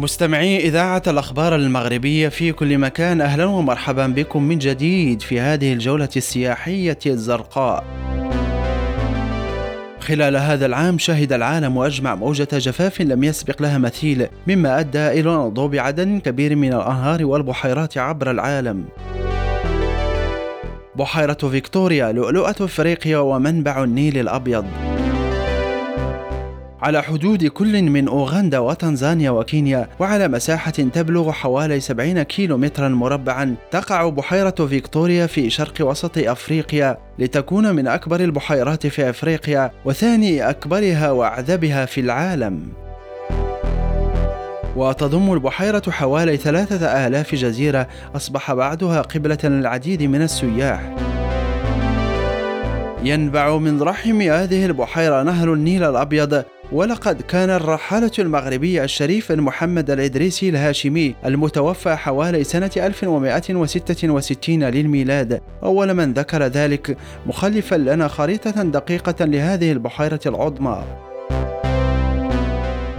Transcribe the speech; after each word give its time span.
مستمعي 0.00 0.58
إذاعة 0.58 1.02
الأخبار 1.06 1.54
المغربية 1.54 2.28
في 2.28 2.52
كل 2.52 2.78
مكان 2.78 3.20
أهلا 3.20 3.44
ومرحبا 3.44 4.06
بكم 4.06 4.42
من 4.42 4.58
جديد 4.58 5.22
في 5.22 5.40
هذه 5.40 5.72
الجولة 5.72 6.08
السياحية 6.16 6.98
الزرقاء. 7.06 7.84
خلال 10.00 10.36
هذا 10.36 10.66
العام 10.66 10.98
شهد 10.98 11.32
العالم 11.32 11.78
أجمع 11.78 12.14
موجة 12.14 12.48
جفاف 12.52 13.00
لم 13.00 13.24
يسبق 13.24 13.62
لها 13.62 13.78
مثيل 13.78 14.26
مما 14.46 14.80
أدى 14.80 15.08
إلى 15.08 15.30
نضوب 15.30 15.76
عدد 15.76 16.20
كبير 16.24 16.56
من 16.56 16.72
الأنهار 16.72 17.24
والبحيرات 17.24 17.98
عبر 17.98 18.30
العالم. 18.30 18.84
بحيرة 20.96 21.48
فيكتوريا 21.50 22.12
لؤلؤة 22.12 22.56
إفريقيا 22.60 23.18
ومنبع 23.18 23.84
النيل 23.84 24.18
الأبيض 24.18 24.66
على 26.82 27.02
حدود 27.02 27.44
كل 27.44 27.82
من 27.82 28.08
أوغندا 28.08 28.58
وتنزانيا 28.58 29.30
وكينيا 29.30 29.88
وعلى 29.98 30.28
مساحة 30.28 30.70
تبلغ 30.70 31.30
حوالي 31.30 31.80
70 31.80 32.22
كيلو 32.22 32.56
مترا 32.56 32.88
مربعا 32.88 33.54
تقع 33.70 34.08
بحيرة 34.08 34.50
فيكتوريا 34.50 35.26
في 35.26 35.50
شرق 35.50 35.74
وسط 35.80 36.18
أفريقيا 36.18 36.98
لتكون 37.18 37.74
من 37.74 37.86
أكبر 37.86 38.20
البحيرات 38.20 38.86
في 38.86 39.10
أفريقيا 39.10 39.70
وثاني 39.84 40.50
أكبرها 40.50 41.10
وأعذبها 41.10 41.84
في 41.84 42.00
العالم. 42.00 42.68
وتضم 44.76 45.32
البحيرة 45.32 45.82
حوالي 45.90 46.36
ثلاثة 46.36 47.06
آلاف 47.06 47.34
جزيرة 47.34 47.88
أصبح 48.16 48.52
بعدها 48.52 49.02
قبلة 49.02 49.38
للعديد 49.44 50.02
من 50.02 50.22
السياح. 50.22 50.94
ينبع 53.04 53.56
من 53.56 53.82
رحم 53.82 54.22
هذه 54.22 54.66
البحيرة 54.66 55.22
نهر 55.22 55.52
النيل 55.52 55.84
الأبيض 55.84 56.44
ولقد 56.72 57.22
كان 57.22 57.50
الرحالة 57.50 58.10
المغربي 58.18 58.84
الشريف 58.84 59.32
محمد 59.32 59.90
الإدريسي 59.90 60.48
الهاشمي 60.48 61.14
المتوفى 61.24 61.96
حوالي 61.96 62.44
سنة 62.44 62.70
1166 62.76 64.64
للميلاد. 64.64 65.40
أول 65.62 65.94
من 65.94 66.12
ذكر 66.12 66.42
ذلك 66.42 66.96
مخلفا 67.26 67.74
لنا 67.74 68.08
خريطة 68.08 68.62
دقيقة 68.62 69.24
لهذه 69.24 69.72
البحيرة 69.72 70.20
العظمى. 70.26 70.84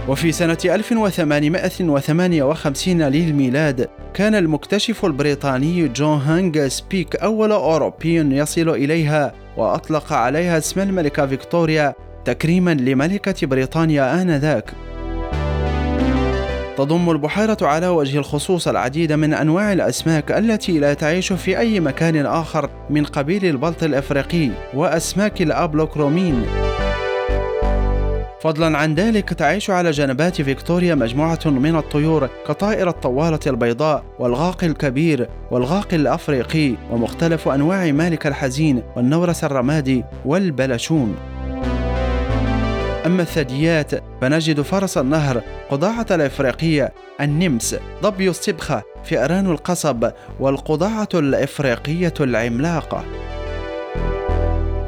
وفي 0.08 0.32
سنة 0.32 0.58
1858 0.64 3.02
للميلاد 3.02 3.88
كان 4.14 4.34
المكتشف 4.34 5.04
البريطاني 5.04 5.88
جون 5.88 6.18
هانينغ 6.18 6.68
سبيك 6.68 7.16
أول 7.16 7.52
أوروبي 7.52 8.14
يصل 8.14 8.68
إليها 8.68 9.32
وأطلق 9.56 10.12
عليها 10.12 10.58
اسم 10.58 10.80
الملكة 10.80 11.26
فيكتوريا 11.26 11.94
تكريما 12.24 12.74
لملكة 12.74 13.46
بريطانيا 13.46 14.22
آنذاك. 14.22 14.72
تضم 16.76 17.10
البحيرة 17.10 17.56
على 17.62 17.88
وجه 17.88 18.18
الخصوص 18.18 18.68
العديد 18.68 19.12
من 19.12 19.34
أنواع 19.34 19.72
الأسماك 19.72 20.32
التي 20.32 20.78
لا 20.78 20.94
تعيش 20.94 21.32
في 21.32 21.58
أي 21.58 21.80
مكان 21.80 22.26
آخر 22.26 22.70
من 22.90 23.04
قبيل 23.04 23.44
البلطي 23.44 23.82
الأفريقي 23.82 24.50
وأسماك 24.74 25.42
الأبلوكرومين. 25.42 26.46
فضلا 28.42 28.78
عن 28.78 28.94
ذلك 28.94 29.28
تعيش 29.28 29.70
على 29.70 29.90
جنبات 29.90 30.42
فيكتوريا 30.42 30.94
مجموعة 30.94 31.40
من 31.46 31.76
الطيور 31.76 32.28
كطائر 32.46 32.88
الطوالة 32.88 33.40
البيضاء 33.46 34.04
والغاق 34.18 34.64
الكبير 34.64 35.28
والغاق 35.50 35.94
الأفريقي 35.94 36.74
ومختلف 36.90 37.48
أنواع 37.48 37.90
مالك 37.92 38.26
الحزين 38.26 38.82
والنورس 38.96 39.44
الرمادي 39.44 40.04
والبلشون 40.24 41.16
أما 43.06 43.22
الثدييات 43.22 43.90
فنجد 44.20 44.60
فرس 44.60 44.98
النهر 44.98 45.42
قضاعة 45.70 46.06
الإفريقية 46.10 46.92
النمس 47.20 47.76
ضبي 48.02 48.30
السبخة 48.30 48.82
فئران 49.04 49.50
القصب 49.50 50.10
والقضاعة 50.40 51.08
الإفريقية 51.14 52.14
العملاقة 52.20 53.04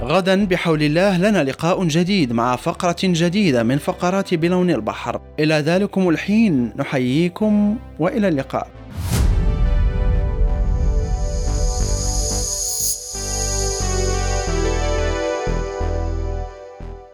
غدا 0.03 0.47
بحول 0.47 0.83
الله 0.83 1.19
لنا 1.19 1.45
لقاء 1.45 1.85
جديد 1.85 2.33
مع 2.33 2.57
فقرة 2.57 2.97
جديدة 3.03 3.63
من 3.63 3.79
فقرات 3.79 4.35
بلون 4.35 4.71
البحر. 4.71 5.21
إلى 5.39 5.55
ذلكم 5.55 6.09
الحين 6.09 6.73
نحييكم 6.77 7.77
وإلى 7.99 8.29
اللقاء. 8.29 8.69